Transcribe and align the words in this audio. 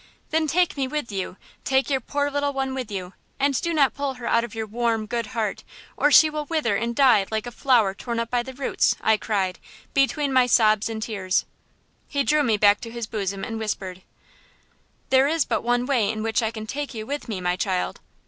"'Then 0.31 0.47
take 0.47 0.75
me 0.77 0.87
with 0.87 1.11
you: 1.11 1.37
take 1.63 1.87
your 1.87 1.99
poor 2.01 2.31
little 2.31 2.51
one 2.53 2.73
with 2.73 2.89
you, 2.91 3.13
and 3.39 3.61
do 3.61 3.71
not 3.71 3.93
pull 3.93 4.15
her 4.15 4.25
out 4.25 4.43
of 4.43 4.55
your 4.55 4.65
warm, 4.65 5.05
good 5.05 5.27
heart, 5.27 5.63
or 5.95 6.09
she 6.11 6.27
will 6.27 6.45
wither 6.45 6.75
and 6.75 6.95
die 6.95 7.23
like 7.29 7.45
a 7.45 7.51
flower 7.51 7.93
torn 7.93 8.19
up 8.19 8.31
by 8.31 8.41
the 8.41 8.55
roots!' 8.55 8.95
I 8.99 9.15
cried, 9.17 9.59
between 9.93 10.33
my 10.33 10.47
sobs 10.47 10.89
and 10.89 11.03
tears. 11.03 11.45
"He 12.07 12.23
drew 12.23 12.41
me 12.41 12.57
back 12.57 12.81
to 12.81 12.89
his 12.89 13.05
bosom 13.05 13.43
and 13.43 13.59
whispered: 13.59 14.01
"'There 15.11 15.27
is 15.27 15.45
but 15.45 15.61
one 15.61 15.85
way 15.85 16.09
in 16.09 16.23
which 16.23 16.41
I 16.41 16.49
can 16.49 16.65
take 16.65 16.95
you 16.95 17.05
with 17.05 17.29
me, 17.29 17.39
my 17.39 17.55
child. 17.55 17.99